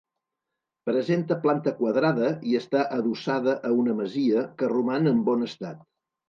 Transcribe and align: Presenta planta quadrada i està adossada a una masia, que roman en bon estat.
Presenta 0.89 1.35
planta 1.43 1.73
quadrada 1.81 2.29
i 2.53 2.57
està 2.61 2.81
adossada 2.95 3.53
a 3.69 3.75
una 3.83 3.95
masia, 4.01 4.47
que 4.63 4.71
roman 4.73 5.13
en 5.15 5.21
bon 5.31 5.47
estat. 5.51 5.87